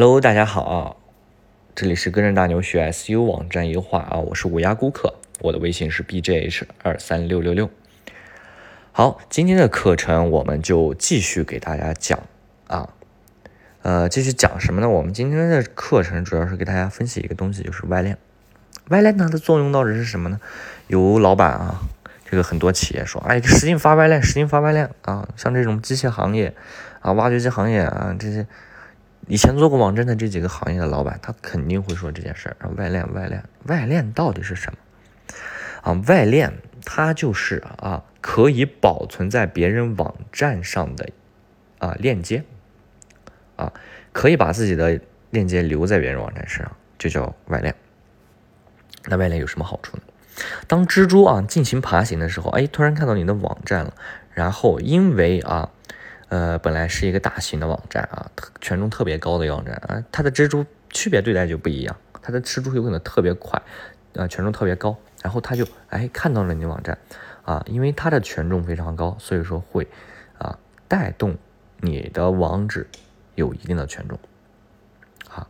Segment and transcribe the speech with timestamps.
[0.00, 0.94] Hello，大家好啊，
[1.74, 7.68] 这里是跟着大牛学 SU 网站优化啊，我是五鸭顾客，我的微信是 bjh 二三六六六。
[8.92, 12.16] 好，今天的课程我们就继续给大家讲
[12.68, 12.90] 啊，
[13.82, 14.88] 呃，继续讲什么呢？
[14.88, 18.16] 我们今天的课程主要是给大家分析一个东西，就是外链。
[18.90, 20.38] 外链它的作用到底是什么呢？
[20.86, 21.82] 有老板啊，
[22.24, 26.54] 这个很多企业说，哎，使劲发外链，使劲发外链啊，像这种机械行业
[27.00, 28.46] 啊、挖掘机行业啊这些。
[29.28, 34.78] 以前做过网站的这几个行业的老板，他肯定会说这件事儿啊，外链，外链，外链到底是什么？
[35.82, 36.54] 啊，外链
[36.86, 41.10] 它就是啊，可以保存在别人网站上的
[41.78, 42.42] 啊链接，
[43.56, 43.72] 啊，
[44.12, 47.74] 可以把自己的链接留在别人网站上，就叫外链。
[49.04, 50.02] 那外链有什么好处呢？
[50.66, 53.92] 当蜘蛛啊进行爬行的时候，哎，突然看到你的网站了，
[54.32, 55.70] 然后因为啊。
[56.28, 63.62] 呃，本来是一个大型的网站啊，权重特别高的网站啊，它的蜘蛛区别对待就不一样，它的蜘蛛有可能特别快，
[64.14, 66.98] 啊，权重特别高，然后它就哎看到了你网站，
[67.44, 69.88] 啊，因为它的权重非常高，所以说会
[70.36, 71.38] 啊带动
[71.80, 72.86] 你的网址
[73.34, 74.18] 有一定的权重，
[75.30, 75.48] 啊，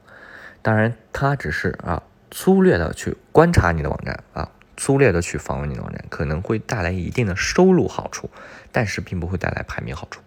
[0.63, 8.31] 当然它只是啊粗略的去观察你的网站啊，粗略的去访问你的网站，可能会带来一定的收入好处，
[8.71, 10.21] 但是并不会带来排名好处。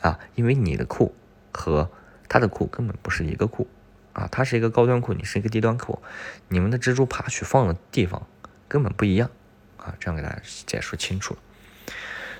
[0.00, 1.14] 啊，因为你的库
[1.52, 1.90] 和
[2.28, 3.68] 他的库根本不是一个库，
[4.12, 6.00] 啊，它是一个高端库，你是一个低端库，
[6.48, 8.26] 你们的蜘蛛爬取放的地方
[8.68, 9.30] 根本不一样，
[9.76, 11.36] 啊，这样给大家解说清楚。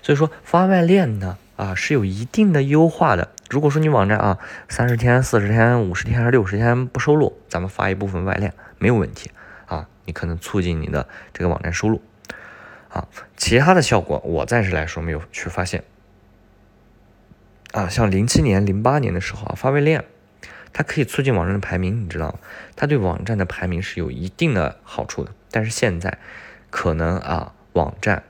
[0.03, 3.29] 所以说发外链呢，啊，是有一定的优化的。
[3.51, 4.39] 如果说你网站啊，
[4.69, 9.31] 三十天、四十天、五十天还是六十天不收录，咱们发一部分外链没有问题，
[9.67, 12.01] 啊，你可能促进你的这个网站收入，
[12.89, 15.85] 啊，其他的效果我暂时来说没有去发现。
[17.81, 20.05] 啊，像零七年、零八年的时候啊，发微链，
[20.71, 22.39] 它可以促进网站的排名，你知道吗？
[22.77, 25.33] 它对网站的排名是有一定的好处的。
[25.51, 26.19] 但是现在，
[26.69, 28.23] 可能啊，网站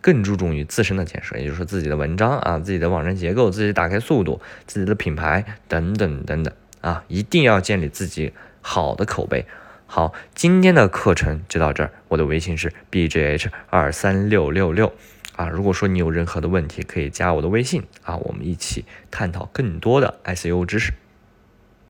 [0.00, 9.44] 更注重于自身的建设，也就是说自己的文章啊、自己的网站结构、自己打开速度、自己的品牌等等等等啊，一定要建立自己好的口碑。
[9.86, 14.92] 好，今天的课程就到这儿，我的微信是 bjh 二三六六六。
[15.38, 20.92] 啊，如果说你有任何的问题，可以加我的微信啊，我们一起探讨更多的 SEO 知识。